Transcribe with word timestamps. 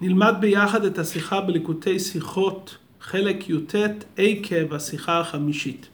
נלמד 0.00 0.34
ביחד 0.40 0.84
את 0.84 0.98
השיחה 0.98 1.40
בליקוטי 1.40 1.98
שיחות, 1.98 2.76
חלק 3.00 3.50
י"ט, 3.50 3.74
עקב 4.16 4.74
השיחה 4.74 5.20
החמישית. 5.20 5.88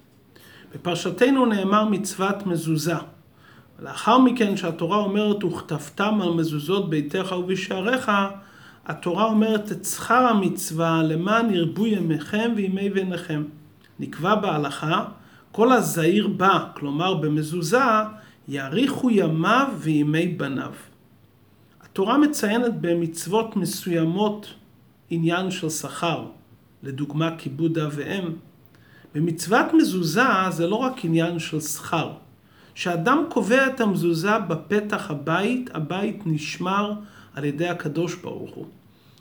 בפרשתנו 0.75 1.46
נאמר 1.46 1.85
מצוות 1.85 2.46
מזוזה. 2.46 2.95
לאחר 3.83 4.19
מכן 4.19 4.57
שהתורה 4.57 4.96
אומרת 4.96 5.45
וכתבתם 5.45 6.21
על 6.23 6.30
מזוזות 6.33 6.91
ביתך 6.91 7.35
ובשעריך, 7.38 8.11
התורה 8.86 9.25
אומרת 9.25 9.73
את 9.73 9.84
שכר 9.84 10.27
המצווה 10.27 11.03
למען 11.03 11.55
ירבו 11.55 11.87
ימיכם 11.87 12.53
וימי 12.57 12.91
בניכם. 12.91 13.43
נקבע 14.00 14.34
בהלכה, 14.34 15.05
כל 15.53 15.73
הזעיר 15.73 16.29
בה, 16.29 16.64
כלומר 16.75 17.14
במזוזה, 17.14 17.79
יאריכו 18.48 19.11
ימיו 19.11 19.69
וימי 19.79 20.27
בניו. 20.27 20.73
התורה 21.93 22.18
מציינת 22.18 22.74
במצוות 22.80 23.56
מסוימות 23.56 24.54
עניין 25.11 25.50
של 25.50 25.71
שכר, 25.71 26.26
לדוגמה 26.82 27.36
כיבוד 27.39 27.79
אב 27.79 27.93
ואם. 27.94 28.32
במצוות 29.14 29.67
מזוזה 29.75 30.22
זה 30.50 30.67
לא 30.67 30.76
רק 30.76 31.04
עניין 31.04 31.39
של 31.39 31.61
שכר. 31.61 32.12
כשאדם 32.75 33.25
קובע 33.28 33.67
את 33.67 33.81
המזוזה 33.81 34.39
בפתח 34.39 35.11
הבית, 35.11 35.70
הבית 35.75 36.22
נשמר 36.27 36.92
על 37.34 37.44
ידי 37.44 37.69
הקדוש 37.69 38.14
ברוך 38.14 38.55
הוא. 38.55 38.67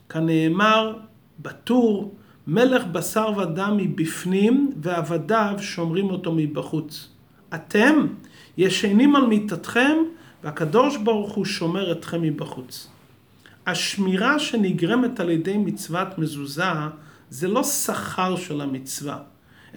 כנאמר 0.09 0.97
בטור, 1.39 2.15
מלך 2.47 2.85
בשר 2.85 3.31
ודם 3.37 3.77
מבפנים 3.77 4.71
ועבדיו 4.81 5.55
שומרים 5.59 6.09
אותו 6.09 6.31
מבחוץ. 6.31 7.09
אתם 7.53 8.07
ישנים 8.57 9.15
על 9.15 9.25
מיטתכם 9.25 9.97
והקדוש 10.43 10.97
ברוך 10.97 11.33
הוא 11.33 11.45
שומר 11.45 11.91
אתכם 11.91 12.21
מבחוץ. 12.21 12.87
השמירה 13.67 14.39
שנגרמת 14.39 15.19
על 15.19 15.29
ידי 15.29 15.57
מצוות 15.57 16.17
מזוזה 16.17 16.63
זה 17.29 17.47
לא 17.47 17.63
שכר 17.63 18.35
של 18.35 18.61
המצווה, 18.61 19.17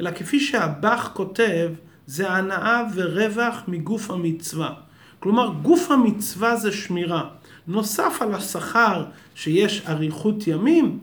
אלא 0.00 0.10
כפי 0.10 0.40
שהבח 0.40 1.10
כותב, 1.14 1.70
זה 2.06 2.30
הנאה 2.30 2.82
ורווח 2.94 3.62
מגוף 3.68 4.10
המצווה. 4.10 4.74
כלומר, 5.20 5.52
גוף 5.62 5.90
המצווה 5.90 6.56
זה 6.56 6.72
שמירה. 6.72 7.28
נוסף 7.66 8.18
על 8.20 8.34
השכר 8.34 9.04
שיש 9.34 9.82
אריכות 9.88 10.46
ימים, 10.46 10.98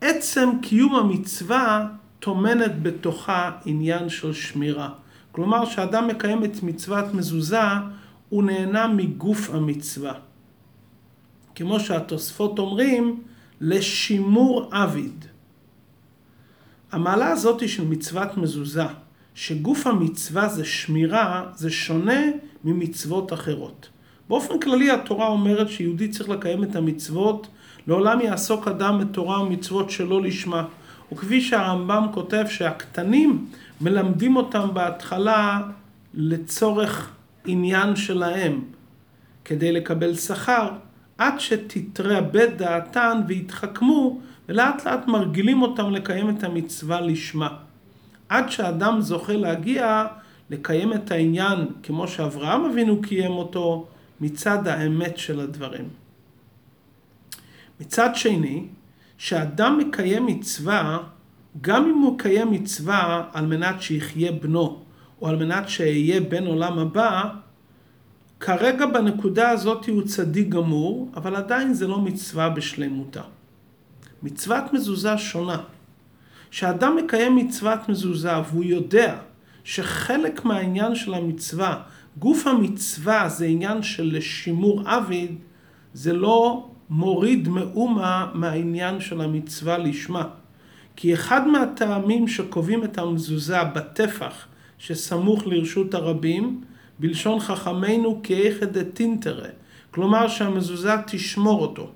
עצם 0.00 0.48
קיום 0.62 0.94
המצווה 0.94 1.86
טומנת 2.18 2.82
בתוכה 2.82 3.50
עניין 3.64 4.08
של 4.08 4.32
שמירה. 4.32 4.88
כלומר, 5.32 5.66
כשאדם 5.66 6.08
מקיים 6.08 6.44
את 6.44 6.62
מצוות 6.62 7.14
מזוזה, 7.14 7.62
הוא 8.28 8.42
נהנה 8.42 8.86
מגוף 8.88 9.50
המצווה. 9.50 10.12
כמו 11.54 11.80
שהתוספות 11.80 12.58
אומרים, 12.58 13.22
לשימור 13.60 14.68
עביד. 14.70 15.24
המעלה 16.92 17.30
הזאת 17.30 17.68
של 17.68 17.84
מצוות 17.84 18.36
מזוזה, 18.36 18.84
שגוף 19.34 19.86
המצווה 19.86 20.48
זה 20.48 20.64
שמירה, 20.64 21.46
זה 21.54 21.70
שונה 21.70 22.22
ממצוות 22.64 23.32
אחרות. 23.32 23.88
באופן 24.28 24.60
כללי 24.60 24.90
התורה 24.90 25.26
אומרת 25.26 25.68
שיהודי 25.68 26.08
צריך 26.08 26.28
לקיים 26.28 26.64
את 26.64 26.76
המצוות, 26.76 27.46
לעולם 27.86 28.20
יעסוק 28.20 28.68
אדם 28.68 28.98
בתורה 28.98 29.42
ומצוות 29.42 29.90
שלא 29.90 30.22
לשמה. 30.22 30.64
וכפי 31.12 31.40
שהרמב"ם 31.40 32.06
כותב 32.12 32.44
שהקטנים 32.48 33.46
מלמדים 33.80 34.36
אותם 34.36 34.68
בהתחלה 34.74 35.60
לצורך 36.14 37.10
עניין 37.48 37.96
שלהם 37.96 38.60
כדי 39.44 39.72
לקבל 39.72 40.14
שכר, 40.14 40.68
עד 41.18 41.40
שתתרבה 41.40 42.46
דעתן 42.46 43.20
ויתחכמו, 43.26 44.20
ולאט 44.48 44.86
לאט 44.86 45.06
מרגילים 45.06 45.62
אותם 45.62 45.90
לקיים 45.90 46.30
את 46.30 46.44
המצווה 46.44 47.00
לשמה. 47.00 47.48
עד 48.28 48.50
שאדם 48.50 49.00
זוכה 49.00 49.32
להגיע 49.32 50.06
לקיים 50.50 50.92
את 50.92 51.10
העניין 51.10 51.58
כמו 51.82 52.08
שאברהם 52.08 52.64
אבינו 52.64 53.02
קיים 53.02 53.30
אותו 53.30 53.86
מצד 54.20 54.68
האמת 54.68 55.18
של 55.18 55.40
הדברים. 55.40 55.88
מצד 57.80 58.14
שני, 58.14 58.64
שאדם 59.18 59.78
מקיים 59.78 60.26
מצווה, 60.26 60.98
גם 61.60 61.84
אם 61.84 61.98
הוא 61.98 62.14
מקיים 62.14 62.50
מצווה 62.50 63.24
על 63.32 63.46
מנת 63.46 63.82
שיחיה 63.82 64.32
בנו, 64.32 64.82
או 65.22 65.28
על 65.28 65.36
מנת 65.36 65.68
שאהיה 65.68 66.20
בן 66.20 66.46
עולם 66.46 66.78
הבא, 66.78 67.24
כרגע 68.40 68.86
בנקודה 68.86 69.50
הזאת 69.50 69.86
הוא 69.86 70.02
צדיק 70.02 70.48
גמור, 70.48 71.10
אבל 71.16 71.36
עדיין 71.36 71.74
זה 71.74 71.86
לא 71.86 71.98
מצווה 71.98 72.48
בשלמותה. 72.48 73.22
מצוות 74.22 74.72
מזוזה 74.72 75.18
שונה. 75.18 75.60
כשאדם 76.50 76.96
מקיים 76.96 77.36
מצוות 77.36 77.88
מזוזה 77.88 78.38
והוא 78.38 78.64
יודע 78.64 79.18
שחלק 79.64 80.44
מהעניין 80.44 80.94
של 80.94 81.14
המצווה, 81.14 81.82
גוף 82.18 82.46
המצווה 82.46 83.28
זה 83.28 83.46
עניין 83.46 83.82
של 83.82 84.20
שימור 84.20 84.88
עביד, 84.88 85.34
זה 85.94 86.12
לא 86.12 86.68
מוריד 86.90 87.48
מאומה 87.48 88.30
מהעניין 88.34 89.00
של 89.00 89.20
המצווה 89.20 89.78
לשמה. 89.78 90.28
כי 90.96 91.14
אחד 91.14 91.48
מהטעמים 91.48 92.28
שקובעים 92.28 92.84
את 92.84 92.98
המזוזה 92.98 93.64
בטפח 93.64 94.46
שסמוך 94.78 95.46
לרשות 95.46 95.94
הרבים, 95.94 96.60
בלשון 96.98 97.40
חכמינו 97.40 98.20
כאיכא 98.22 98.66
דתינתרא, 98.66 99.48
כלומר 99.90 100.28
שהמזוזה 100.28 100.92
תשמור 101.06 101.62
אותו. 101.62 101.90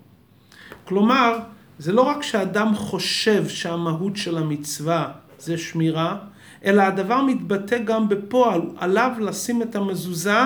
כלומר, 0.84 1.38
זה 1.78 1.92
לא 1.92 2.02
רק 2.02 2.22
שאדם 2.22 2.74
חושב 2.74 3.48
שהמהות 3.48 4.16
של 4.16 4.38
המצווה 4.38 5.12
זה 5.38 5.58
שמירה, 5.58 6.18
אלא 6.64 6.82
הדבר 6.82 7.22
מתבטא 7.22 7.78
גם 7.78 8.08
בפועל, 8.08 8.60
עליו 8.76 9.10
לשים 9.20 9.62
את 9.62 9.76
המזוזה 9.76 10.38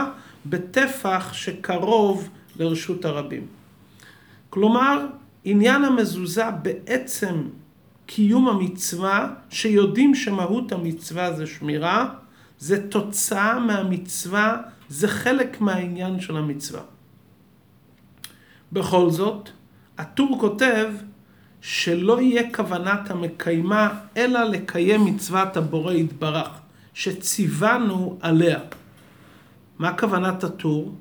בטפח 0.46 1.32
שקרוב 1.32 2.28
לרשות 2.58 3.04
הרבים. 3.04 3.46
כלומר, 4.50 5.06
עניין 5.44 5.84
המזוזה 5.84 6.50
בעצם 6.62 7.42
קיום 8.06 8.48
המצווה, 8.48 9.28
שיודעים 9.50 10.14
שמהות 10.14 10.72
המצווה 10.72 11.32
זה 11.32 11.46
שמירה, 11.46 12.08
זה 12.58 12.88
תוצאה 12.88 13.58
מהמצווה, 13.58 14.56
זה 14.88 15.08
חלק 15.08 15.60
מהעניין 15.60 16.20
של 16.20 16.36
המצווה. 16.36 16.82
בכל 18.72 19.10
זאת, 19.10 19.48
הטור 19.98 20.36
כותב 20.40 20.88
שלא 21.60 22.20
יהיה 22.20 22.52
כוונת 22.54 23.10
המקיימה, 23.10 23.98
אלא 24.16 24.44
לקיים 24.44 25.04
מצוות 25.04 25.56
הבורא 25.56 25.92
יתברך, 25.92 26.48
שציוונו 26.94 28.18
עליה. 28.20 28.58
מה 29.78 29.98
כוונת 29.98 30.44
הטור? 30.44 30.94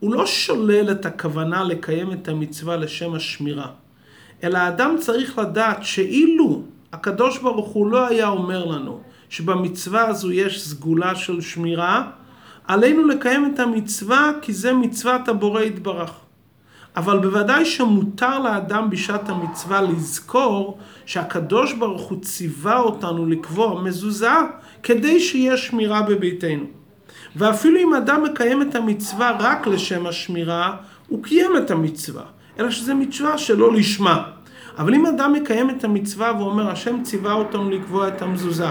הוא 0.00 0.14
לא 0.14 0.26
שולל 0.26 0.90
את 0.90 1.06
הכוונה 1.06 1.64
לקיים 1.64 2.12
את 2.12 2.28
המצווה 2.28 2.76
לשם 2.76 3.14
השמירה, 3.14 3.70
אלא 4.42 4.58
האדם 4.58 4.96
צריך 5.00 5.38
לדעת 5.38 5.84
שאילו 5.84 6.62
הקדוש 6.92 7.38
ברוך 7.38 7.68
הוא 7.68 7.86
לא 7.86 8.08
היה 8.08 8.28
אומר 8.28 8.64
לנו 8.64 9.00
שבמצווה 9.34 10.06
הזו 10.06 10.32
יש 10.32 10.68
סגולה 10.68 11.14
של 11.14 11.40
שמירה, 11.40 12.02
עלינו 12.68 13.06
לקיים 13.06 13.52
את 13.54 13.60
המצווה 13.60 14.30
כי 14.42 14.52
זה 14.52 14.72
מצוות 14.72 15.28
הבורא 15.28 15.62
יתברך. 15.62 16.10
אבל 16.96 17.18
בוודאי 17.18 17.64
שמותר 17.64 18.38
לאדם 18.38 18.90
בשעת 18.90 19.28
המצווה 19.28 19.82
לזכור 19.82 20.78
שהקדוש 21.06 21.72
ברוך 21.72 22.02
הוא 22.02 22.20
ציווה 22.20 22.78
אותנו 22.78 23.26
לקבוע 23.26 23.82
מזוזה 23.82 24.36
כדי 24.82 25.20
שיהיה 25.20 25.56
שמירה 25.56 26.02
בביתנו. 26.02 26.64
ואפילו 27.36 27.80
אם 27.80 27.94
אדם 27.94 28.22
מקיים 28.22 28.62
את 28.62 28.74
המצווה 28.74 29.36
רק 29.40 29.66
לשם 29.66 30.06
השמירה, 30.06 30.76
הוא 31.08 31.22
קיים 31.22 31.56
את 31.56 31.70
המצווה, 31.70 32.24
אלא 32.58 32.70
שזה 32.70 32.94
מצווה 32.94 33.38
שלא 33.38 33.72
לשמה. 33.72 34.22
אבל 34.78 34.94
אם 34.94 35.06
אדם 35.06 35.32
מקיים 35.32 35.70
את 35.70 35.84
המצווה 35.84 36.32
ואומר, 36.38 36.70
השם 36.70 37.02
ציווה 37.02 37.32
אותנו 37.32 37.70
לקבוע 37.70 38.08
את 38.08 38.22
המזוזה, 38.22 38.70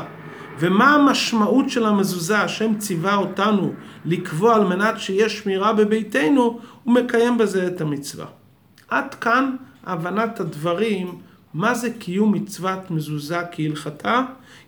ומה 0.60 0.96
המשמעות 0.96 1.70
של 1.70 1.86
המזוזה, 1.86 2.40
השם 2.40 2.78
ציווה 2.78 3.16
אותנו 3.16 3.74
לקבוע 4.06 4.56
על 4.56 4.64
מנת 4.64 5.00
שיהיה 5.00 5.30
שמירה 5.30 5.74
בביתנו, 5.74 6.60
הוא 6.84 6.94
מקיים 6.94 7.38
בזה 7.38 7.68
את 7.68 7.82
המצווה. 7.82 8.26
עד 8.88 9.14
כאן 9.14 9.56
הבנת 9.84 10.40
הדברים, 10.40 11.18
מה 11.54 11.74
זה 11.74 11.90
קיום 11.90 12.32
מצוות 12.32 12.92
מזוזה 12.92 13.40
כהלכתה? 13.52 14.22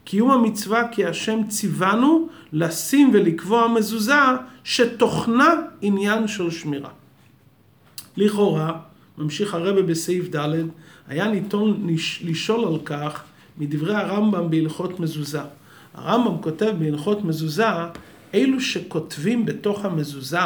קיום 0.04 0.32
המצווה 0.32 0.88
כי 0.92 1.06
השם 1.06 1.48
ציוונו 1.48 2.30
לשים 2.54 3.12
ולקבוע 3.14 3.68
מזוזה 3.68 4.14
שתוכנה 4.64 5.54
עניין 5.82 6.28
של 6.28 6.52
שמירה. 6.52 6.90
לכאורה, 8.18 8.74
ממשיך 9.18 9.54
הרבה 9.54 9.82
בסעיף 9.82 10.36
ד', 10.36 10.50
היה 11.08 11.28
ניתון 11.28 11.88
לשאול 12.24 12.66
על 12.68 12.80
כך 12.86 13.24
מדברי 13.58 13.96
הרמב"ם 13.96 14.50
בהלכות 14.50 15.00
מזוזה. 15.00 15.42
הרמב"ם 15.96 16.42
כותב 16.42 16.74
בהלכות 16.80 17.24
מזוזה, 17.24 17.66
אלו 18.34 18.62
שכותבים 18.62 19.46
בתוך 19.46 19.86
המזוזה 19.86 20.40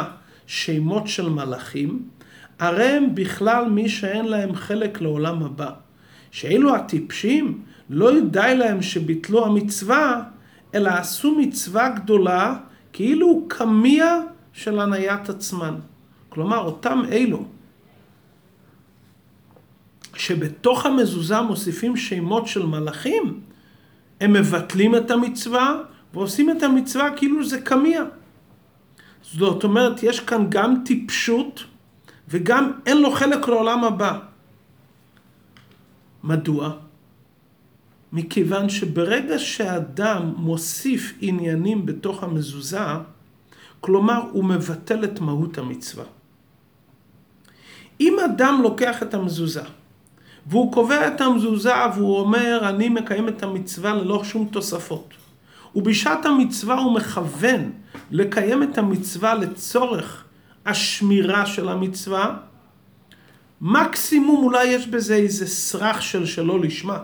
שמות 0.46 1.08
של 1.08 1.28
מלאכים, 1.28 2.02
הרי 2.58 2.84
הם 2.84 3.14
בכלל 3.14 3.68
מי 3.68 3.88
שאין 3.88 4.24
להם 4.24 4.54
חלק 4.54 5.00
לעולם 5.00 5.42
הבא. 5.42 5.70
שאלו 6.30 6.74
הטיפשים, 6.74 7.60
לא 7.90 8.20
די 8.20 8.54
להם 8.58 8.82
שביטלו 8.82 9.46
המצווה, 9.46 10.22
אלא 10.74 10.90
עשו 10.90 11.34
מצווה 11.38 11.88
גדולה, 11.88 12.56
כאילו 12.92 13.44
קמיע 13.48 14.20
של 14.52 14.80
הניית 14.80 15.28
עצמן. 15.28 15.74
כלומר, 16.28 16.58
אותם 16.58 17.02
אלו 17.12 17.44
שבתוך 20.16 20.86
המזוזה 20.86 21.40
מוסיפים 21.40 21.96
שמות 21.96 22.46
של 22.46 22.66
מלאכים, 22.66 23.40
הם 24.20 24.32
מבטלים 24.32 24.96
את 24.96 25.10
המצווה 25.10 25.82
ועושים 26.14 26.50
את 26.50 26.62
המצווה 26.62 27.16
כאילו 27.16 27.44
זה 27.44 27.60
קמיע. 27.60 28.02
זאת 29.22 29.64
אומרת, 29.64 30.02
יש 30.02 30.20
כאן 30.20 30.46
גם 30.48 30.82
טיפשות 30.84 31.64
וגם 32.28 32.72
אין 32.86 33.02
לו 33.02 33.10
חלק 33.10 33.48
לעולם 33.48 33.84
הבא. 33.84 34.18
מדוע? 36.24 36.70
מכיוון 38.12 38.68
שברגע 38.68 39.38
שאדם 39.38 40.32
מוסיף 40.36 41.14
עניינים 41.20 41.86
בתוך 41.86 42.22
המזוזה, 42.22 42.86
כלומר 43.80 44.20
הוא 44.32 44.44
מבטל 44.44 45.04
את 45.04 45.20
מהות 45.20 45.58
המצווה. 45.58 46.04
אם 48.00 48.16
אדם 48.24 48.60
לוקח 48.62 49.02
את 49.02 49.14
המזוזה 49.14 49.62
והוא 50.46 50.72
קובע 50.72 51.08
את 51.08 51.20
המזוזה 51.20 51.74
והוא 51.94 52.20
אומר 52.20 52.60
אני 52.68 52.88
מקיים 52.88 53.28
את 53.28 53.42
המצווה 53.42 53.94
ללא 53.94 54.24
שום 54.24 54.48
תוספות 54.52 55.14
ובשעת 55.74 56.26
המצווה 56.26 56.74
הוא 56.74 56.94
מכוון 56.94 57.70
לקיים 58.10 58.62
את 58.62 58.78
המצווה 58.78 59.34
לצורך 59.34 60.24
השמירה 60.66 61.46
של 61.46 61.68
המצווה, 61.68 62.36
מקסימום 63.60 64.44
אולי 64.44 64.66
יש 64.66 64.86
בזה 64.86 65.14
איזה 65.14 65.46
סרח 65.46 66.00
של 66.00 66.26
שלא 66.26 66.60
לשמה. 66.60 66.98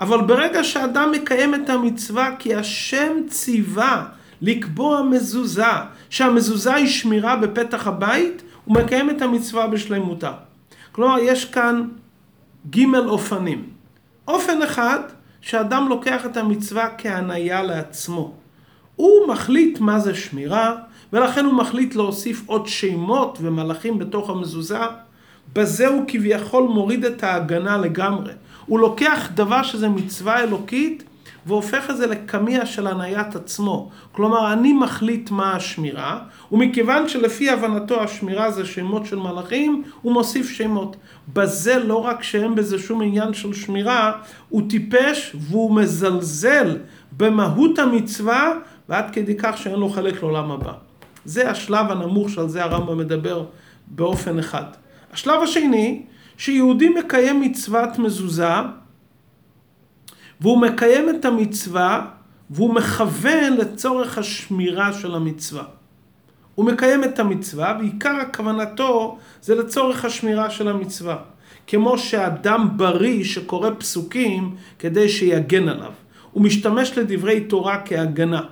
אבל 0.00 0.20
ברגע 0.20 0.64
שאדם 0.64 1.12
מקיים 1.12 1.54
את 1.54 1.70
המצווה 1.70 2.36
כי 2.38 2.54
השם 2.54 3.12
ציווה 3.28 4.06
לקבוע 4.42 5.02
מזוזה, 5.02 5.62
שהמזוזה 6.10 6.74
היא 6.74 6.86
שמירה 6.86 7.36
בפתח 7.36 7.86
הבית, 7.86 8.42
הוא 8.64 8.74
מקיים 8.74 9.10
את 9.10 9.22
המצווה 9.22 9.66
בשלמותה. 9.66 10.32
כלומר, 10.98 11.18
יש 11.18 11.44
כאן 11.44 11.88
ג' 12.70 12.94
אופנים. 12.94 13.64
אופן 14.28 14.62
אחד, 14.62 15.00
שאדם 15.40 15.88
לוקח 15.88 16.26
את 16.26 16.36
המצווה 16.36 16.88
כהניה 16.98 17.62
לעצמו. 17.62 18.32
הוא 18.96 19.28
מחליט 19.28 19.80
מה 19.80 19.98
זה 19.98 20.14
שמירה, 20.14 20.76
ולכן 21.12 21.44
הוא 21.44 21.54
מחליט 21.54 21.94
להוסיף 21.94 22.42
עוד 22.46 22.66
שמות 22.66 23.38
ומלאכים 23.40 23.98
בתוך 23.98 24.30
המזוזה. 24.30 24.78
בזה 25.52 25.88
הוא 25.88 26.04
כביכול 26.08 26.64
מוריד 26.64 27.04
את 27.04 27.22
ההגנה 27.22 27.76
לגמרי. 27.76 28.32
הוא 28.66 28.78
לוקח 28.78 29.28
דבר 29.34 29.62
שזה 29.62 29.88
מצווה 29.88 30.42
אלוקית 30.42 31.04
והופך 31.46 31.90
את 31.90 31.96
זה 31.96 32.06
לקמיע 32.06 32.66
של 32.66 32.86
הניית 32.86 33.36
עצמו. 33.36 33.90
כלומר, 34.12 34.52
אני 34.52 34.72
מחליט 34.72 35.30
מה 35.30 35.52
השמירה, 35.52 36.18
ומכיוון 36.52 37.08
שלפי 37.08 37.50
הבנתו 37.50 38.02
השמירה 38.02 38.50
זה 38.50 38.64
שמות 38.64 39.06
של 39.06 39.16
מלאכים, 39.16 39.82
הוא 40.02 40.12
מוסיף 40.12 40.50
שמות. 40.50 40.96
בזה 41.32 41.78
לא 41.78 42.04
רק 42.04 42.22
שאין 42.22 42.54
בזה 42.54 42.78
שום 42.78 43.02
עניין 43.02 43.34
של 43.34 43.54
שמירה, 43.54 44.12
הוא 44.48 44.62
טיפש 44.70 45.36
והוא 45.40 45.76
מזלזל 45.76 46.76
במהות 47.16 47.78
המצווה, 47.78 48.52
ועד 48.88 49.10
כדי 49.12 49.34
כך 49.38 49.58
שאין 49.58 49.78
לו 49.78 49.88
חלק 49.88 50.22
לעולם 50.22 50.50
הבא. 50.50 50.72
זה 51.24 51.50
השלב 51.50 51.90
הנמוך 51.90 52.30
שעל 52.30 52.48
זה 52.48 52.64
הרמב"ם 52.64 52.98
מדבר 52.98 53.44
באופן 53.86 54.38
אחד. 54.38 54.64
השלב 55.12 55.42
השני, 55.42 56.02
שיהודי 56.36 56.88
מקיים 56.88 57.40
מצוות 57.40 57.98
מזוזה, 57.98 58.54
והוא 60.40 60.60
מקיים 60.60 61.10
את 61.10 61.24
המצווה, 61.24 62.06
והוא 62.50 62.74
מכוון 62.74 63.52
לצורך 63.52 64.18
השמירה 64.18 64.92
של 64.92 65.14
המצווה. 65.14 65.64
הוא 66.54 66.66
מקיים 66.66 67.04
את 67.04 67.18
המצווה, 67.18 67.76
ועיקר 67.78 68.16
הכוונתו 68.20 69.18
זה 69.42 69.54
לצורך 69.54 70.04
השמירה 70.04 70.50
של 70.50 70.68
המצווה. 70.68 71.16
כמו 71.66 71.98
שאדם 71.98 72.68
בריא 72.76 73.24
שקורא 73.24 73.70
פסוקים 73.78 74.56
כדי 74.78 75.08
שיגן 75.08 75.68
עליו. 75.68 75.92
הוא 76.32 76.42
משתמש 76.42 76.98
לדברי 76.98 77.40
תורה 77.40 77.82
כהגנה. 77.84 78.42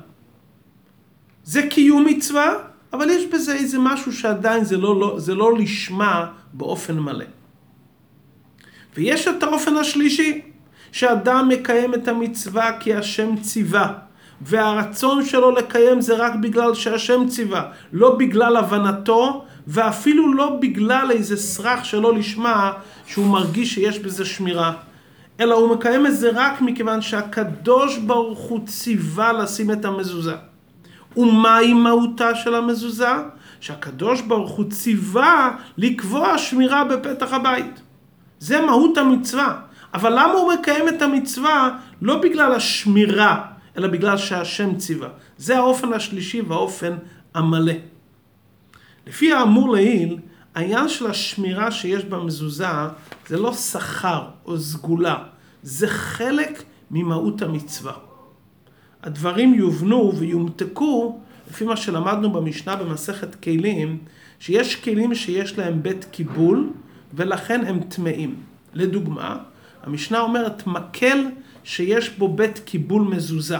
זה 1.44 1.62
קיום 1.70 2.04
מצווה, 2.04 2.54
אבל 2.92 3.10
יש 3.10 3.24
בזה 3.24 3.54
איזה 3.54 3.78
משהו 3.78 4.12
שעדיין 4.12 4.64
זה 4.64 4.76
לא, 4.76 5.00
לא, 5.00 5.14
זה 5.18 5.34
לא 5.34 5.58
לשמה 5.58 6.26
באופן 6.52 6.98
מלא. 6.98 7.24
ויש 8.96 9.28
את 9.28 9.42
האופן 9.42 9.76
השלישי, 9.76 10.40
שאדם 10.96 11.48
מקיים 11.48 11.94
את 11.94 12.08
המצווה 12.08 12.78
כי 12.80 12.94
השם 12.94 13.36
ציווה, 13.36 13.92
והרצון 14.40 15.24
שלו 15.24 15.50
לקיים 15.50 16.00
זה 16.00 16.14
רק 16.16 16.34
בגלל 16.34 16.74
שהשם 16.74 17.28
ציווה, 17.28 17.62
לא 17.92 18.16
בגלל 18.16 18.56
הבנתו, 18.56 19.44
ואפילו 19.66 20.34
לא 20.34 20.56
בגלל 20.60 21.10
איזה 21.10 21.36
סרח 21.36 21.84
שלא 21.84 22.14
לשמה, 22.14 22.72
שהוא 23.06 23.26
מרגיש 23.26 23.74
שיש 23.74 23.98
בזה 23.98 24.24
שמירה. 24.24 24.72
אלא 25.40 25.54
הוא 25.54 25.76
מקיים 25.76 26.06
את 26.06 26.16
זה 26.16 26.30
רק 26.34 26.60
מכיוון 26.60 27.02
שהקדוש 27.02 27.98
ברוך 27.98 28.40
הוא 28.40 28.60
ציווה 28.66 29.32
לשים 29.32 29.70
את 29.70 29.84
המזוזה. 29.84 30.36
ומהי 31.16 31.74
מהותה 31.74 32.34
של 32.34 32.54
המזוזה? 32.54 33.12
שהקדוש 33.60 34.20
ברוך 34.20 34.50
הוא 34.50 34.70
ציווה 34.70 35.56
לקבוע 35.78 36.38
שמירה 36.38 36.84
בפתח 36.84 37.32
הבית. 37.32 37.80
זה 38.38 38.60
מהות 38.60 38.98
המצווה. 38.98 39.65
אבל 39.96 40.12
למה 40.12 40.32
הוא 40.32 40.52
מקיים 40.52 40.88
את 40.88 41.02
המצווה? 41.02 41.78
לא 42.02 42.20
בגלל 42.20 42.52
השמירה, 42.52 43.44
אלא 43.76 43.88
בגלל 43.88 44.16
שהשם 44.16 44.76
ציווה. 44.76 45.08
זה 45.36 45.56
האופן 45.56 45.92
השלישי 45.92 46.40
והאופן 46.40 46.96
המלא. 47.34 47.72
לפי 49.06 49.32
האמור 49.32 49.72
לעיל, 49.72 50.18
העניין 50.54 50.88
של 50.88 51.06
השמירה 51.06 51.70
שיש 51.70 52.04
במזוזה 52.04 52.66
זה 53.26 53.36
לא 53.36 53.52
שכר 53.52 54.28
או 54.44 54.58
סגולה, 54.58 55.16
זה 55.62 55.88
חלק 55.88 56.62
ממהות 56.90 57.42
המצווה. 57.42 57.92
הדברים 59.02 59.54
יובנו 59.54 60.12
ויומתקו 60.18 61.20
לפי 61.50 61.64
מה 61.64 61.76
שלמדנו 61.76 62.32
במשנה 62.32 62.76
במסכת 62.76 63.34
כלים, 63.34 63.98
שיש 64.38 64.76
כלים 64.76 65.14
שיש 65.14 65.58
להם 65.58 65.82
בית 65.82 66.04
קיבול 66.04 66.70
ולכן 67.14 67.66
הם 67.66 67.80
טמאים. 67.80 68.34
לדוגמה, 68.74 69.36
המשנה 69.86 70.20
אומרת 70.20 70.66
מקל 70.66 71.26
שיש 71.64 72.10
בו 72.10 72.28
בית 72.28 72.58
קיבול 72.58 73.02
מזוזה. 73.02 73.58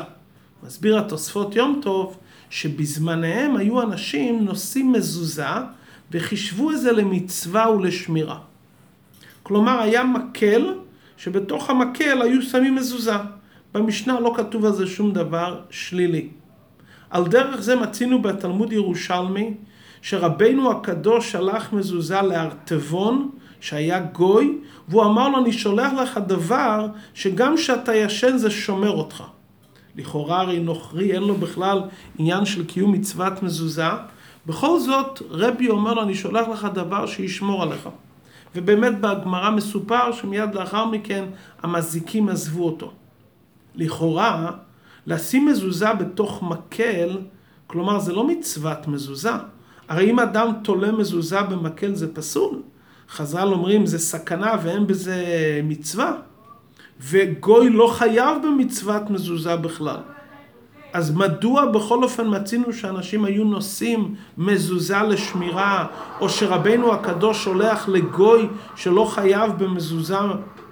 מסביר 0.62 0.98
התוספות 0.98 1.56
יום 1.56 1.80
טוב 1.82 2.18
שבזמניהם 2.50 3.56
היו 3.56 3.82
אנשים 3.82 4.44
נושאים 4.44 4.92
מזוזה 4.92 5.46
וחישבו 6.10 6.70
את 6.70 6.80
זה 6.80 6.92
למצווה 6.92 7.70
ולשמירה. 7.70 8.38
כלומר 9.42 9.80
היה 9.80 10.04
מקל 10.04 10.74
שבתוך 11.16 11.70
המקל 11.70 12.22
היו 12.22 12.42
שמים 12.42 12.74
מזוזה. 12.74 13.16
במשנה 13.74 14.20
לא 14.20 14.34
כתוב 14.36 14.64
על 14.64 14.72
זה 14.72 14.86
שום 14.86 15.12
דבר 15.12 15.60
שלילי. 15.70 16.28
על 17.10 17.24
דרך 17.26 17.60
זה 17.60 17.76
מצינו 17.76 18.22
בתלמוד 18.22 18.72
ירושלמי 18.72 19.54
שרבנו 20.02 20.70
הקדוש 20.70 21.32
שלח 21.32 21.72
מזוזה 21.72 22.22
לארטבון 22.22 23.30
שהיה 23.60 24.00
גוי 24.00 24.58
והוא 24.88 25.04
אמר 25.04 25.28
לו 25.28 25.38
אני 25.38 25.52
שולח 25.52 25.92
לך 25.92 26.20
דבר 26.26 26.86
שגם 27.14 27.56
כשאתה 27.56 27.94
ישן 27.94 28.36
זה 28.36 28.50
שומר 28.50 28.90
אותך. 28.90 29.22
לכאורה 29.96 30.40
הרי 30.40 30.60
נוכרי 30.60 31.12
אין 31.12 31.22
לו 31.22 31.34
בכלל 31.34 31.82
עניין 32.18 32.44
של 32.44 32.64
קיום 32.64 32.92
מצוות 32.92 33.42
מזוזה 33.42 33.88
בכל 34.46 34.80
זאת 34.80 35.22
רבי 35.30 35.68
אומר 35.68 35.94
לו 35.94 36.02
אני 36.02 36.14
שולח 36.14 36.48
לך 36.48 36.68
דבר 36.74 37.06
שישמור 37.06 37.62
עליך 37.62 37.88
ובאמת 38.54 39.00
בגמרא 39.00 39.50
מסופר 39.50 40.12
שמיד 40.12 40.54
לאחר 40.54 40.84
מכן 40.84 41.24
המזיקים 41.62 42.28
עזבו 42.28 42.64
אותו. 42.64 42.92
לכאורה, 43.74 44.50
לשים 45.06 45.46
מזוזה 45.46 45.92
בתוך 45.92 46.42
מקל, 46.42 47.18
כלומר 47.66 47.98
זה 47.98 48.12
לא 48.12 48.26
מצוות 48.26 48.88
מזוזה. 48.88 49.32
הרי 49.88 50.10
אם 50.10 50.20
אדם 50.20 50.52
תולה 50.62 50.92
מזוזה 50.92 51.42
במקל 51.42 51.94
זה 51.94 52.14
פסול. 52.14 52.62
חז"ל 53.10 53.48
אומרים 53.52 53.86
זה 53.86 53.98
סכנה 53.98 54.52
ואין 54.62 54.86
בזה 54.86 55.24
מצווה. 55.64 56.12
וגוי 57.00 57.70
לא 57.70 57.86
חייב 57.86 58.38
במצוות 58.42 59.10
מזוזה 59.10 59.56
בכלל. 59.56 60.00
אז 60.92 61.10
מדוע 61.16 61.66
בכל 61.66 62.02
אופן 62.02 62.36
מצינו 62.36 62.72
שאנשים 62.72 63.24
היו 63.24 63.44
נושאים 63.44 64.14
מזוזה 64.38 65.02
לשמירה, 65.02 65.86
או 66.20 66.28
שרבנו 66.28 66.92
הקדוש 66.92 67.44
שולח 67.44 67.88
לגוי 67.88 68.48
שלא 68.76 69.04
חייב 69.04 69.52
במזוזה 69.58 70.16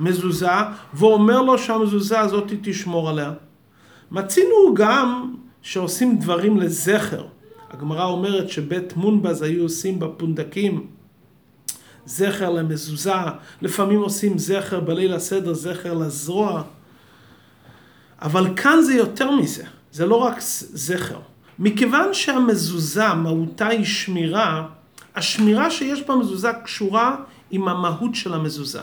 מזוזה, 0.01 0.51
ואומר 0.95 1.43
לו 1.43 1.59
שהמזוזה 1.59 2.21
הזאת 2.21 2.53
תשמור 2.63 3.11
עליה. 3.11 3.33
מצינו 4.11 4.75
גם 4.75 5.35
שעושים 5.63 6.19
דברים 6.19 6.57
לזכר. 6.57 7.25
הגמרא 7.71 8.05
אומרת 8.05 8.49
שבית 8.49 8.97
מונבז 8.97 9.43
היו 9.43 9.63
עושים 9.63 9.99
בפונדקים 9.99 10.87
זכר 12.07 12.51
למזוזה, 12.51 13.13
לפעמים 13.63 14.01
עושים 14.01 14.39
זכר 14.39 14.81
בליל 14.81 15.15
הסדר, 15.15 15.55
זכר 15.55 15.95
לזרוע. 15.95 16.63
אבל 18.23 18.57
כאן 18.57 18.83
זה 18.83 18.95
יותר 18.95 19.31
מזה, 19.31 19.65
זה 19.93 20.07
לא 20.07 20.17
רק 20.17 20.37
זכר. 20.41 21.19
מכיוון 21.59 22.15
שהמזוזה, 22.15 23.15
מהותה 23.15 23.67
היא 23.67 23.85
שמירה, 23.85 24.67
השמירה 25.17 25.71
שיש 25.71 26.03
במזוזה 26.03 26.51
קשורה 26.65 27.17
עם 27.51 27.69
המהות 27.69 28.15
של 28.15 28.35
המזוזה. 28.35 28.81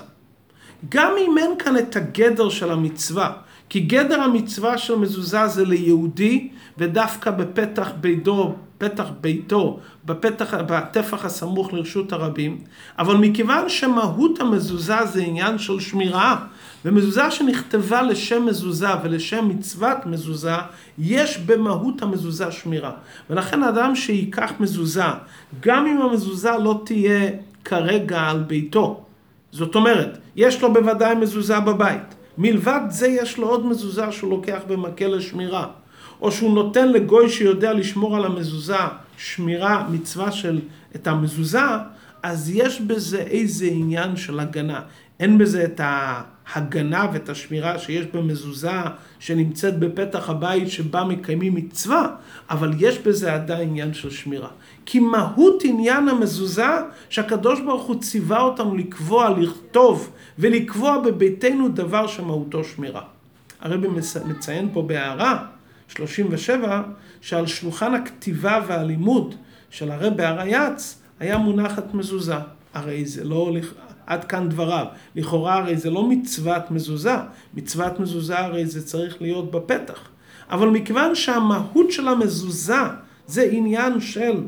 גם 0.90 1.13
אם 1.28 1.38
אין 1.38 1.51
כאן 1.60 1.78
את 1.78 1.96
הגדר 1.96 2.50
של 2.50 2.72
המצווה, 2.72 3.32
כי 3.72 3.80
גדר 3.80 4.22
המצווה 4.22 4.78
של 4.78 4.96
מזוזה 4.96 5.48
זה 5.48 5.66
ליהודי, 5.66 6.48
ודווקא 6.78 7.32
בפתח 7.32 7.92
ביתו, 8.01 8.56
פתח 8.78 9.06
ביתו, 9.22 9.80
בפתח, 10.06 10.54
בטפח 10.54 11.25
הסמוך 11.25 11.74
לרשות 11.74 12.13
הרבים, 12.13 12.58
אבל 13.00 13.18
מכיוון 13.18 13.70
שמהות 13.70 14.42
המזוזה 14.42 15.06
זה 15.06 15.22
עניין 15.22 15.58
של 15.58 15.80
שמירה, 15.80 16.46
ומזוזה 16.86 17.32
שנכתבה 17.32 18.01
לשם 18.01 18.46
מזוזה 18.46 18.90
ולשם 19.04 19.48
מצוות 19.50 20.06
מזוזה, 20.06 20.56
יש 20.98 21.38
במהות 21.38 22.01
המזוזה 22.01 22.51
שמירה. 22.51 22.92
ולכן 23.30 23.63
אדם 23.63 23.96
שייקח 23.96 24.51
מזוזה, 24.60 25.10
גם 25.60 25.88
אם 25.88 26.01
המזוזה 26.01 26.51
לא 26.63 26.82
תהיה 26.86 27.30
כרגע 27.66 28.22
על 28.22 28.40
ביתו, 28.40 29.04
זאת 29.51 29.75
אומרת, 29.75 30.18
יש 30.36 30.62
לו 30.62 30.74
בוודאי 30.74 31.16
מזוזה 31.16 31.60
בבית. 31.60 32.21
מלבד 32.42 32.82
זה 32.90 33.08
יש 33.08 33.38
לו 33.38 33.48
עוד 33.48 33.66
מזוזה 33.66 34.12
שהוא 34.12 34.32
לוקח 34.32 34.60
במקל 34.68 35.08
לשמירה. 35.08 35.68
או 36.22 36.32
שהוא 36.32 36.54
נותן 36.54 36.90
לגוי 36.90 37.30
שיודע 37.30 37.74
לשמור 37.74 38.16
על 38.16 38.26
המזוזה, 38.26 38.76
שמירה, 39.18 39.88
מצווה 39.92 40.32
של 40.32 40.60
את 40.96 41.08
המזוזה, 41.08 41.66
אז 42.24 42.50
יש 42.50 42.82
בזה 42.82 43.20
איזה 43.22 43.66
עניין 43.66 44.16
של 44.16 44.40
הגנה. 44.40 44.82
אין 45.22 45.38
בזה 45.38 45.63
את 45.63 45.82
ההגנה 45.84 47.08
ואת 47.13 47.30
השמירה 47.30 47.80
שיש 47.80 48.06
במזוזה 48.06 48.72
שנמצאת 49.20 49.80
בפתח 49.80 50.30
הבית 50.30 50.70
שבה 50.70 51.04
מקיימים 51.04 51.56
מצווה, 51.56 52.16
אבל 52.50 52.72
יש 52.80 53.00
בזה 53.00 53.34
עדיין 53.34 53.70
עניין 53.70 53.94
של 53.94 54.10
שמירה. 54.10 54.50
כי 54.86 55.00
מהות 55.00 55.63
עניין 55.66 56.10
המזוזה 56.10 56.70
שהקדוש 57.10 57.62
ברוך 57.62 57.84
הוא 57.84 58.01
ציווה 58.01 58.42
אותנו 58.42 58.75
לקבוע, 58.75 59.30
לכתוב 59.30 60.12
ולקבוע 60.40 60.98
בביתנו 61.00 61.70
דבר 61.70 62.08
שמהותו 62.08 62.63
שמירה. 62.63 63.01
הרבי 63.60 63.88
מציין 64.25 64.70
פה 64.74 64.82
בהערה 64.82 65.46
37 65.88 66.84
שעל 67.22 67.48
שולחן 67.48 67.94
הכתיבה 67.94 68.60
והלימוד 68.68 69.36
של 69.70 69.92
הרבי 69.92 70.24
הרייץ 70.24 71.01
היה 71.20 71.38
מונחת 71.38 71.94
מזוזה. 71.94 72.36
הרי 72.74 73.06
זה 73.06 73.24
לא, 73.24 73.51
עד 74.12 74.24
כאן 74.24 74.50
דבריו. 74.50 74.86
לכאורה 75.15 75.56
הרי 75.56 75.77
זה 75.77 75.89
לא 75.89 76.10
מצוות 76.10 76.72
מזוזה, 76.72 77.15
מצוות 77.53 78.00
מזוזה 78.00 78.39
הרי 78.39 78.65
זה 78.65 78.86
צריך 78.86 79.22
להיות 79.22 79.51
בפתח. 79.51 80.00
אבל 80.50 80.68
מכיוון 80.68 81.15
שהמהות 81.15 81.91
של 81.91 82.08
המזוזה 82.08 82.82
זה 83.27 83.50
עניין 83.51 84.01
של 84.01 84.44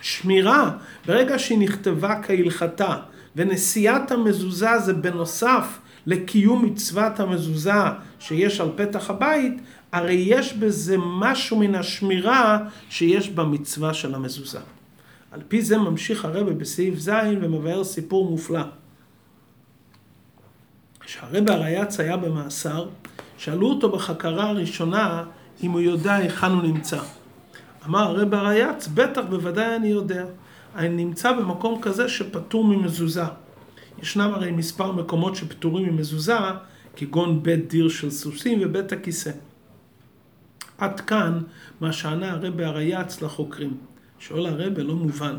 שמירה, 0.00 0.70
ברגע 1.06 1.38
שהיא 1.38 1.58
נכתבה 1.58 2.22
כהלכתה, 2.22 2.96
ונשיאת 3.36 4.10
המזוזה 4.10 4.78
זה 4.78 4.92
בנוסף 4.92 5.78
לקיום 6.06 6.64
מצוות 6.64 7.20
המזוזה 7.20 7.82
שיש 8.18 8.60
על 8.60 8.68
פתח 8.76 9.10
הבית, 9.10 9.54
הרי 9.92 10.24
יש 10.26 10.52
בזה 10.52 10.96
משהו 10.98 11.58
מן 11.58 11.74
השמירה 11.74 12.58
שיש 12.90 13.28
במצווה 13.28 13.94
של 13.94 14.14
המזוזה. 14.14 14.60
על 15.32 15.40
פי 15.48 15.62
זה 15.62 15.78
ממשיך 15.78 16.24
הרבה 16.24 16.52
בסעיף 16.52 16.98
ז' 16.98 17.10
ומבאר 17.40 17.84
סיפור 17.84 18.30
מופלא. 18.30 18.62
כשהרבה 21.00 21.54
הרייץ 21.54 22.00
היה 22.00 22.16
במאסר, 22.16 22.88
שאלו 23.38 23.68
אותו 23.68 23.92
בחקרה 23.92 24.50
הראשונה 24.50 25.24
אם 25.62 25.70
הוא 25.70 25.80
יודע 25.80 26.14
היכן 26.14 26.50
הוא 26.50 26.62
נמצא. 26.62 26.98
אמר 27.86 28.00
הרבה 28.00 28.38
הרייץ, 28.38 28.88
בטח, 28.94 29.22
בוודאי 29.30 29.76
אני 29.76 29.88
יודע. 29.88 30.24
אני 30.76 30.88
נמצא 30.88 31.32
במקום 31.32 31.82
כזה 31.82 32.08
שפטור 32.08 32.64
ממזוזה. 32.64 33.24
ישנם 34.02 34.30
הרי 34.34 34.50
מספר 34.50 34.92
מקומות 34.92 35.36
שפטורים 35.36 35.96
ממזוזה, 35.96 36.38
כגון 36.96 37.42
בית 37.42 37.68
דיר 37.68 37.88
של 37.88 38.10
סוסים 38.10 38.58
ובית 38.62 38.92
הכיסא. 38.92 39.30
עד 40.78 41.00
כאן 41.00 41.40
מה 41.80 41.92
שענה 41.92 42.30
הרבה 42.30 42.66
הרייץ 42.66 43.22
לחוקרים. 43.22 43.91
שואל 44.28 44.46
הרבה, 44.46 44.82
לא 44.82 44.94
מובן. 44.94 45.36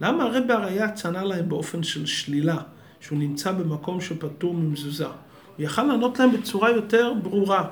למה 0.00 0.24
הרבה 0.24 0.54
הרייץ 0.54 1.06
ענה 1.06 1.24
להם 1.24 1.48
באופן 1.48 1.82
של 1.82 2.06
שלילה, 2.06 2.56
שהוא 3.00 3.18
נמצא 3.18 3.52
במקום 3.52 4.00
שפטור 4.00 4.54
ממזוזה? 4.54 5.06
הוא 5.06 5.12
יכל 5.58 5.82
לענות 5.82 6.18
להם 6.18 6.32
בצורה 6.32 6.70
יותר 6.70 7.12
ברורה. 7.22 7.68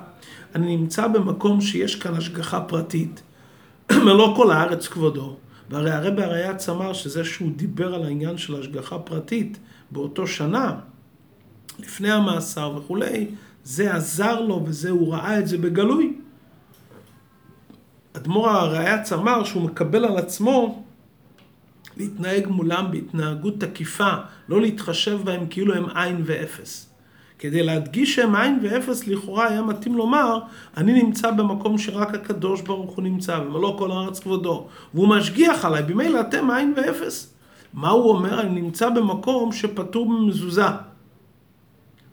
אני 0.55 0.77
נמצא 0.77 1.07
במקום 1.07 1.61
שיש 1.61 1.95
כאן 1.95 2.13
השגחה 2.15 2.61
פרטית, 2.61 3.21
מלוא 4.05 4.35
כל 4.35 4.51
הארץ 4.51 4.87
כבודו. 4.87 5.37
והרי 5.69 5.91
הרבה 5.91 6.25
הרייץ 6.25 6.69
אמר 6.69 6.93
שזה 6.93 7.23
שהוא 7.23 7.51
דיבר 7.55 7.95
על 7.95 8.03
העניין 8.03 8.37
של 8.37 8.59
השגחה 8.59 8.99
פרטית 8.99 9.57
באותו 9.91 10.27
שנה, 10.27 10.75
לפני 11.79 12.11
המאסר 12.11 12.75
וכולי, 12.77 13.27
זה 13.63 13.95
עזר 13.95 14.41
לו 14.41 14.63
וזה, 14.65 14.89
הוא 14.89 15.13
ראה 15.13 15.39
את 15.39 15.47
זה 15.47 15.57
בגלוי. 15.57 16.18
אדמו"ר 18.13 18.49
הרייץ 18.49 19.13
אמר 19.13 19.43
שהוא 19.43 19.63
מקבל 19.63 20.05
על 20.05 20.17
עצמו 20.17 20.83
להתנהג 21.97 22.47
מולם 22.47 22.91
בהתנהגות 22.91 23.59
תקיפה, 23.59 24.11
לא 24.49 24.61
להתחשב 24.61 25.19
בהם 25.23 25.45
כאילו 25.49 25.73
הם 25.73 25.85
עין 25.95 26.21
ואפס. 26.25 26.89
כדי 27.39 27.63
להדגיש 27.63 28.15
שהם 28.15 28.35
עין 28.35 28.59
ואפס, 28.63 29.07
לכאורה 29.07 29.47
היה 29.47 29.61
מתאים 29.61 29.95
לומר, 29.95 30.39
אני 30.77 31.03
נמצא 31.03 31.31
במקום 31.31 31.77
שרק 31.77 32.13
הקדוש 32.13 32.61
ברוך 32.61 32.95
הוא 32.95 33.03
נמצא, 33.03 33.39
ומלוא 33.45 33.77
כל 33.77 33.91
הארץ 33.91 34.19
כבודו, 34.19 34.67
והוא 34.93 35.07
משגיח 35.07 35.65
עליי, 35.65 35.83
במילא 35.83 36.21
אתם 36.21 36.51
עין 36.51 36.73
ואפס. 36.77 37.33
מה 37.73 37.89
הוא 37.89 38.09
אומר? 38.09 38.41
אני 38.41 38.61
נמצא 38.61 38.89
במקום 38.89 39.51
שפטור 39.51 40.05
במזוזה. 40.05 40.65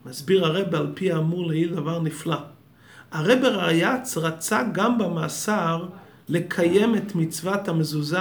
מסביר 0.06 0.44
הרב 0.44 0.74
על 0.74 0.92
פי 0.94 1.12
האמור 1.12 1.46
לעיל 1.46 1.74
דבר 1.74 2.00
נפלא. 2.00 2.36
הרב 3.16 3.44
רייץ 3.44 4.16
רצה 4.16 4.62
גם 4.72 4.98
במאסר 4.98 5.84
לקיים 6.28 6.94
את 6.94 7.14
מצוות 7.14 7.68
המזוזה, 7.68 8.18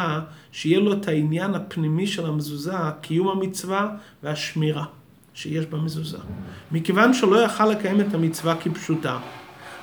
שיהיה 0.51 0.79
לו 0.79 0.93
את 0.93 1.07
העניין 1.07 1.55
הפנימי 1.55 2.07
של 2.07 2.25
המזוזה, 2.25 2.77
קיום 3.01 3.27
המצווה 3.27 3.89
והשמירה 4.23 4.85
שיש 5.33 5.65
במזוזה. 5.65 6.17
מכיוון 6.71 7.13
שלא 7.13 7.41
יכל 7.41 7.65
לקיים 7.65 8.01
את 8.01 8.13
המצווה 8.13 8.55
כפשוטה, 8.55 9.17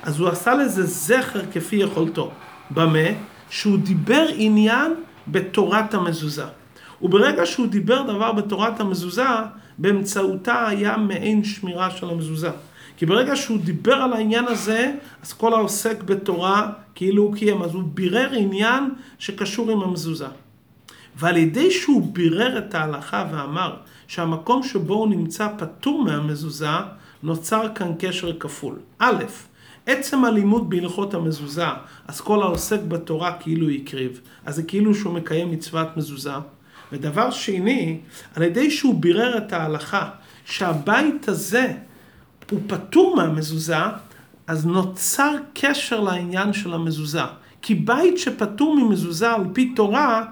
אז 0.03 0.19
הוא 0.19 0.29
עשה 0.29 0.53
לזה 0.53 0.83
זכר 0.83 1.41
כפי 1.51 1.75
יכולתו. 1.75 2.31
במה? 2.71 3.09
שהוא 3.49 3.77
דיבר 3.77 4.25
עניין 4.35 4.93
בתורת 5.27 5.93
המזוזה. 5.93 6.45
וברגע 7.01 7.45
שהוא 7.45 7.67
דיבר 7.67 8.01
דבר 8.01 8.31
בתורת 8.31 8.79
המזוזה, 8.79 9.29
באמצעותה 9.77 10.67
היה 10.67 10.97
מעין 10.97 11.43
שמירה 11.43 11.91
של 11.91 12.09
המזוזה. 12.09 12.51
כי 12.97 13.05
ברגע 13.05 13.35
שהוא 13.35 13.59
דיבר 13.59 13.93
על 13.93 14.13
העניין 14.13 14.45
הזה, 14.45 14.93
אז 15.21 15.33
כל 15.33 15.53
העוסק 15.53 16.03
בתורה 16.03 16.71
כאילו 16.95 17.23
הוא 17.23 17.35
קיים, 17.35 17.61
אז 17.61 17.73
הוא 17.73 17.83
בירר 17.93 18.29
עניין 18.33 18.89
שקשור 19.19 19.71
עם 19.71 19.81
המזוזה. 19.81 20.27
ועל 21.15 21.37
ידי 21.37 21.71
שהוא 21.71 22.13
בירר 22.13 22.57
את 22.57 22.75
ההלכה 22.75 23.25
ואמר 23.31 23.75
שהמקום 24.07 24.63
שבו 24.63 24.93
הוא 24.93 25.07
נמצא 25.07 25.47
פטור 25.57 26.03
מהמזוזה, 26.03 26.67
נוצר 27.23 27.67
כאן 27.75 27.91
קשר 27.99 28.39
כפול. 28.39 28.79
א', 28.99 29.23
עצם 29.85 30.25
הלימוד 30.25 30.69
בהלכות 30.69 31.13
המזוזה, 31.13 31.67
אז 32.07 32.21
כל 32.21 32.43
העוסק 32.43 32.79
בתורה 32.87 33.33
כאילו 33.39 33.69
הקריב, 33.69 34.21
אז 34.45 34.55
זה 34.55 34.63
כאילו 34.63 34.95
שהוא 34.95 35.13
מקיים 35.13 35.51
מצוות 35.51 35.97
מזוזה. 35.97 36.33
ודבר 36.91 37.31
שני, 37.31 37.99
על 38.35 38.43
ידי 38.43 38.71
שהוא 38.71 39.01
בירר 39.01 39.37
את 39.37 39.53
ההלכה, 39.53 40.09
שהבית 40.45 41.29
הזה 41.29 41.73
הוא 42.53 42.61
פטור 42.67 43.15
מהמזוזה, 43.15 43.77
אז 44.47 44.65
נוצר 44.65 45.35
קשר 45.53 45.99
לעניין 45.99 46.53
של 46.53 46.73
המזוזה. 46.73 47.21
כי 47.61 47.75
בית 47.75 48.17
שפטור 48.17 48.75
ממזוזה 48.75 49.31
על 49.31 49.41
פי 49.53 49.73
תורה, 49.75 50.25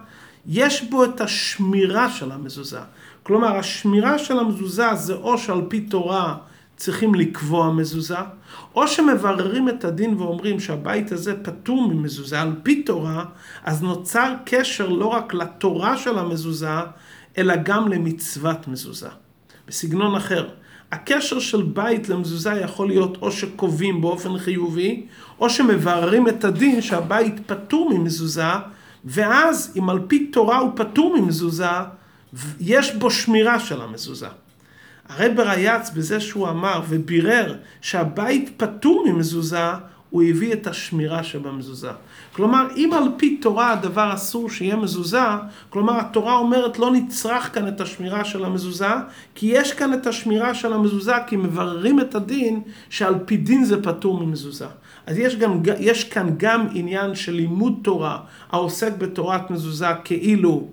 יש 0.47 0.83
בו 0.83 1.03
את 1.05 1.21
השמירה 1.21 2.09
של 2.09 2.31
המזוזה. 2.31 2.79
כלומר, 3.23 3.55
השמירה 3.55 4.19
של 4.19 4.39
המזוזה 4.39 4.95
זה 4.95 5.13
או 5.13 5.37
שעל 5.37 5.61
פי 5.67 5.81
תורה 5.81 6.35
צריכים 6.77 7.15
לקבוע 7.15 7.73
מזוזה, 7.73 8.17
או 8.75 8.87
שמבררים 8.87 9.69
את 9.69 9.85
הדין 9.85 10.13
ואומרים 10.13 10.59
שהבית 10.59 11.11
הזה 11.11 11.43
פטור 11.43 11.87
ממזוזה 11.93 12.41
על 12.41 12.53
פי 12.63 12.83
תורה, 12.83 13.25
אז 13.63 13.83
נוצר 13.83 14.33
קשר 14.45 14.89
לא 14.89 15.05
רק 15.05 15.33
לתורה 15.33 15.97
של 15.97 16.19
המזוזה, 16.19 16.79
אלא 17.37 17.53
גם 17.63 17.87
למצוות 17.87 18.67
מזוזה. 18.67 19.09
בסגנון 19.67 20.15
אחר, 20.15 20.49
הקשר 20.91 21.39
של 21.39 21.61
בית 21.61 22.09
למזוזה 22.09 22.53
יכול 22.53 22.87
להיות 22.87 23.17
או 23.21 23.31
שקובעים 23.31 24.01
באופן 24.01 24.37
חיובי, 24.37 25.05
או 25.39 25.49
שמבררים 25.49 26.27
את 26.27 26.43
הדין 26.43 26.81
שהבית 26.81 27.35
פטור 27.45 27.89
ממזוזה, 27.93 28.51
ואז 29.05 29.73
אם 29.77 29.89
על 29.89 29.99
פי 30.07 30.25
תורה 30.25 30.57
הוא 30.57 30.71
פטור 30.75 31.17
ממזוזה, 31.19 31.65
יש 32.59 32.95
בו 32.95 33.11
שמירה 33.11 33.59
של 33.59 33.81
המזוזה. 33.81 34.27
הרב 35.09 35.39
רייץ 35.39 35.89
בזה 35.89 36.19
שהוא 36.19 36.49
אמר 36.49 36.81
ובירר 36.89 37.55
שהבית 37.81 38.51
פטור 38.57 39.05
ממזוזה, 39.07 39.65
הוא 40.11 40.23
הביא 40.23 40.53
את 40.53 40.67
השמירה 40.67 41.23
שבמזוזה. 41.23 41.91
כלומר, 42.33 42.67
אם 42.75 42.89
על 42.93 43.03
פי 43.17 43.37
תורה 43.37 43.71
הדבר 43.71 44.13
אסור 44.13 44.49
שיהיה 44.49 44.75
מזוזה, 44.75 45.21
כלומר 45.69 45.99
התורה 45.99 46.37
אומרת 46.37 46.79
לא 46.79 46.91
נצרך 46.91 47.53
כאן 47.53 47.67
את 47.67 47.81
השמירה 47.81 48.25
של 48.25 48.45
המזוזה, 48.45 48.93
כי 49.35 49.45
יש 49.45 49.73
כאן 49.73 49.93
את 49.93 50.07
השמירה 50.07 50.53
של 50.53 50.73
המזוזה, 50.73 51.13
כי 51.27 51.35
מבררים 51.35 51.99
את 51.99 52.15
הדין 52.15 52.61
שעל 52.89 53.15
פי 53.25 53.37
דין 53.37 53.63
זה 53.63 53.83
פטור 53.83 54.19
ממזוזה. 54.19 54.67
אז 55.05 55.17
יש, 55.17 55.35
גם, 55.35 55.61
יש 55.79 56.03
כאן 56.03 56.29
גם 56.37 56.67
עניין 56.73 57.15
של 57.15 57.31
לימוד 57.31 57.79
תורה 57.81 58.19
העוסק 58.49 58.97
בתורת 58.97 59.51
מזוזה 59.51 59.87
כאילו, 60.03 60.67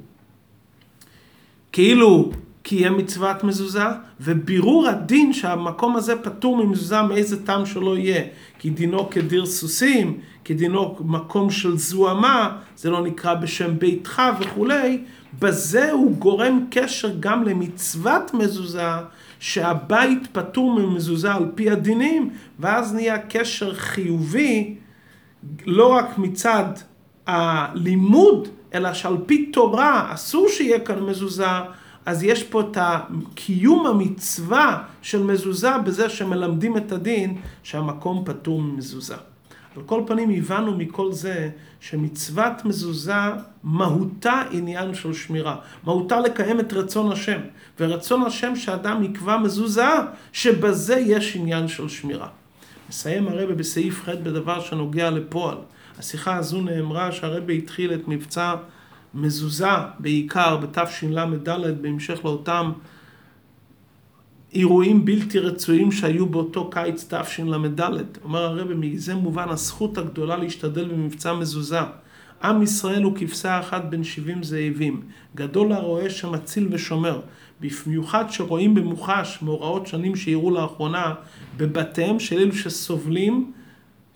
כאילו 1.73 2.31
קיים 2.69 2.97
מצוות 2.97 3.45
מזוזה, 3.45 3.85
ובירור 4.21 4.89
הדין 4.89 5.33
שהמקום 5.33 5.97
הזה 5.97 6.17
פטור 6.17 6.57
ממזוזה 6.57 7.03
מאיזה 7.03 7.47
טעם 7.47 7.67
שלא 7.67 7.97
יהיה. 7.97 8.23
כי 8.59 8.71
דינו 8.71 9.11
כדיר 9.11 9.47
סוסים, 9.47 10.19
כי 10.45 10.55
דינו 10.55 10.97
מקום 11.01 11.51
של 11.51 11.79
זוהמה, 11.79 12.57
זה 12.77 12.91
לא 12.91 13.03
נקרא 13.03 13.35
בשם 13.35 13.79
ביתך 13.79 14.23
וכולי, 14.41 14.99
בזה 15.39 15.93
הוא 15.93 16.17
גורם 16.17 16.65
קשר 16.71 17.11
גם 17.21 17.45
למצוות 17.45 18.35
מזוזה, 18.35 18.91
שהבית 19.41 20.27
פטור 20.33 20.81
ממזוזה 20.81 21.33
על 21.35 21.47
פי 21.55 21.71
הדינים, 21.71 22.31
ואז 22.59 22.95
נהיה 22.95 23.19
קשר 23.19 23.75
חיובי, 23.75 24.75
לא 25.67 25.87
רק 25.87 26.19
מצד 26.19 26.73
הלימוד, 27.27 28.49
אלא 28.75 28.93
שעל 28.93 29.17
פי 29.27 29.47
תורה 29.47 30.11
אסור 30.15 30.49
שיהיה 30.49 30.81
כאן 30.81 30.99
מזוזה, 30.99 31.47
אז 32.09 32.23
יש 32.23 32.43
פה 32.45 32.61
את 32.61 32.79
קיום 33.35 33.87
המצווה 33.87 34.83
של 35.03 35.23
מזוזה 35.23 35.79
בזה 35.79 36.09
שמלמדים 36.09 36.77
את 36.77 36.93
הדין 36.93 37.41
שהמקום 37.63 38.23
פטור 38.27 38.63
ממזוזה. 38.63 39.17
על 39.77 39.83
כל 39.87 40.03
פנים 40.07 40.31
הבנו 40.31 40.77
מכל 40.77 41.13
זה 41.13 41.51
שמצוות 41.81 42.65
מזוזה 42.65 43.13
מהותה 43.63 44.43
עניין 44.51 44.95
של 44.95 45.13
שמירה. 45.13 45.57
מהותה 45.85 46.21
לקיים 46.21 46.61
את 46.61 46.73
רצון 46.73 47.13
השם. 47.13 47.41
ורצון 47.81 48.23
השם 48.23 48.57
שאדם 48.57 49.03
יקבע 49.03 49.37
מזוזה, 49.37 49.91
שבזה 50.33 50.99
יש 50.99 51.37
עניין 51.37 51.69
של 51.69 51.89
שמירה. 51.89 52.29
מסיים 52.89 53.29
הרבה 53.29 53.55
בסעיף 53.55 54.03
ח' 54.05 54.09
בדבר 54.09 54.61
שנוגע 54.61 55.11
לפועל. 55.11 55.57
השיחה 55.99 56.37
הזו 56.37 56.61
נאמרה 56.61 57.13
שהרבה 57.13 57.53
התחיל 57.53 57.95
את 57.95 58.09
מבצע 58.09 58.55
מזוזה 59.15 59.69
בעיקר 59.99 60.57
בתשל"ד 60.57 61.49
בהמשך 61.81 62.25
לאותם 62.25 62.73
אירועים 64.55 65.05
בלתי 65.05 65.39
רצויים 65.39 65.93
שהיו 65.93 66.27
באותו 66.27 66.71
קיץ 66.71 67.15
תשל"ד. 67.15 67.81
אומר 68.25 68.43
הרב, 68.43 68.73
מזה 68.73 69.15
מובן 69.15 69.49
הזכות 69.49 69.99
הגדולה 69.99 70.37
להשתדל 70.37 70.89
במבצע 70.89 71.33
מזוזה. 71.35 71.81
עם 72.43 72.63
ישראל 72.63 73.03
הוא 73.03 73.17
כבשה 73.17 73.61
אחת 73.61 73.85
בין 73.85 74.05
שבעים 74.05 74.43
זאבים. 74.43 75.03
גדול 75.35 75.73
הרועה 75.73 76.11
שמציל 76.11 76.69
ושומר. 76.71 77.21
במיוחד 77.61 78.25
שרואים 78.31 78.75
במוחש 78.75 79.39
מאורעות 79.43 79.87
שנים 79.87 80.17
שאירעו 80.17 80.51
לאחרונה 80.51 81.15
בבתיהם 81.57 82.21
של 82.21 82.39
אלו 82.39 82.55
שסובלים 82.55 83.53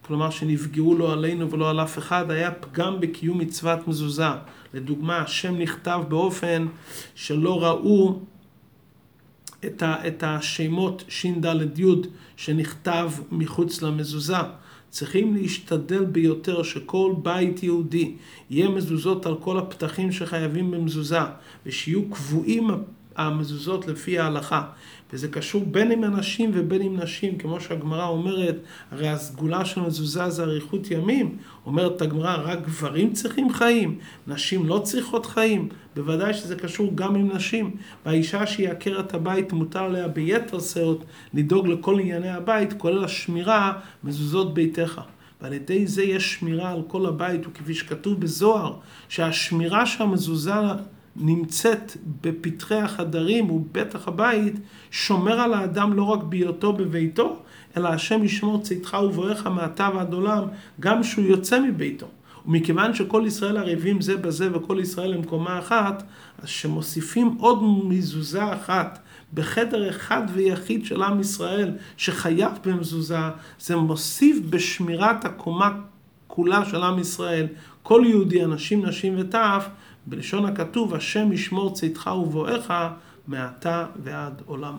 כלומר 0.03 0.31
שנפגעו 0.31 0.99
לא 0.99 1.13
עלינו 1.13 1.51
ולא 1.51 1.71
על 1.71 1.81
אף 1.81 1.99
אחד, 1.99 2.31
היה 2.31 2.51
פגם 2.51 3.01
בקיום 3.01 3.39
מצוות 3.39 3.89
מזוזה. 3.89 4.31
לדוגמה, 4.75 5.19
השם 5.19 5.59
נכתב 5.59 6.01
באופן 6.09 6.67
שלא 7.15 7.63
ראו 7.65 8.21
את, 9.65 9.83
ה, 9.83 10.09
את 10.09 10.23
השמות 10.27 11.05
ש"ד 11.09 11.79
י' 11.79 11.85
שנכתב 12.37 13.11
מחוץ 13.31 13.83
למזוזה. 13.83 14.37
צריכים 14.91 15.35
להשתדל 15.35 16.05
ביותר 16.05 16.63
שכל 16.63 17.15
בית 17.23 17.63
יהודי 17.63 18.15
יהיה 18.51 18.69
מזוזות 18.69 19.27
על 19.27 19.37
כל 19.41 19.59
הפתחים 19.59 20.13
שחייבים 20.13 20.71
במזוזה, 20.71 21.21
ושיהיו 21.67 22.11
קבועים 22.11 22.71
המזוזות 23.17 23.87
לפי 23.87 24.19
ההלכה. 24.19 24.63
וזה 25.13 25.29
קשור 25.29 25.65
בין 25.65 25.93
עם 25.93 26.05
אנשים 26.05 26.51
ובין 26.55 26.83
עם 26.83 26.97
נשים, 26.97 27.39
כמו 27.39 27.61
שהגמרא 27.61 28.07
אומרת, 28.07 28.57
הרי 28.91 29.09
הסגולה 29.09 29.65
של 29.65 29.81
מזוזה 29.81 30.31
זה 30.31 30.43
אריכות 30.43 30.91
ימים. 30.91 31.37
אומרת 31.67 32.03
הגמרא, 32.03 32.37
רק 32.45 32.59
גברים 32.63 33.13
צריכים 33.13 33.53
חיים, 33.53 33.99
נשים 34.27 34.67
לא 34.67 34.79
צריכות 34.79 35.27
חיים. 35.27 35.69
בוודאי 35.97 36.35
שזה 36.35 36.57
קשור 36.57 36.93
גם 36.95 37.15
עם 37.15 37.33
נשים. 37.33 37.77
והאישה 38.07 38.47
שהיא 38.47 38.69
עקרת 38.69 39.15
הבית, 39.15 39.53
מותר 39.53 39.85
עליה 39.85 40.09
ביתר 40.09 40.61
שאות 40.61 41.05
לדאוג 41.35 41.69
לכל 41.69 42.01
ענייני 42.01 42.31
הבית, 42.31 42.73
כולל 42.73 43.05
השמירה, 43.05 43.73
מזוזות 44.05 44.55
ביתך. 44.55 45.01
ועל 45.43 45.53
ידי 45.53 45.87
זה 45.87 46.03
יש 46.03 46.35
שמירה 46.35 46.73
על 46.73 46.83
כל 46.89 47.07
הבית, 47.07 47.47
וכפי 47.47 47.75
שכתוב 47.75 48.21
בזוהר, 48.21 48.75
שהשמירה 49.09 49.87
שהמזוזה 49.87 50.55
נמצאת 51.17 51.97
בפתחי 52.21 52.75
החדרים 52.75 53.51
ובטח 53.51 54.09
הבית, 54.09 54.55
שומר 54.91 55.41
על 55.41 55.55
האדם 55.55 55.93
לא 55.93 56.03
רק 56.03 56.23
בהיותו 56.23 56.73
בביתו, 56.73 57.37
אלא 57.77 57.89
השם 57.89 58.25
ישמור 58.25 58.63
צאתך 58.63 58.97
ובואך 59.05 59.47
מעתה 59.47 59.89
ועד 59.95 60.13
עולם, 60.13 60.45
גם 60.81 61.03
שהוא 61.03 61.25
יוצא 61.25 61.61
מביתו. 61.61 62.07
ומכיוון 62.47 62.95
שכל 62.95 63.25
ישראל 63.27 63.57
ערבים 63.57 64.01
זה 64.01 64.17
בזה 64.17 64.57
וכל 64.57 64.79
ישראל 64.81 65.15
הם 65.15 65.23
קומה 65.23 65.59
אחת, 65.59 66.03
אז 66.43 66.49
שמוסיפים 66.49 67.37
עוד 67.39 67.63
מזוזה 67.89 68.53
אחת 68.55 68.99
בחדר 69.35 69.91
אחד 69.91 70.23
ויחיד 70.33 70.85
של 70.85 71.03
עם 71.03 71.21
ישראל 71.21 71.71
שחייב 71.97 72.53
במזוזה, 72.65 73.19
זה 73.61 73.77
מוסיף 73.77 74.37
בשמירת 74.51 75.25
הקומה 75.25 75.71
כולה 76.27 76.65
של 76.65 76.83
עם 76.83 76.99
ישראל, 76.99 77.47
כל 77.83 78.03
יהודי, 78.07 78.45
אנשים, 78.45 78.87
נשים 78.87 79.15
וטף, 79.19 79.69
בלשון 80.07 80.45
הכתוב, 80.45 80.95
השם 80.95 81.33
ישמור 81.33 81.75
צאתך 81.75 82.11
ובואך 82.23 82.73
מעתה 83.27 83.87
ועד 84.03 84.43
עולם. 84.47 84.77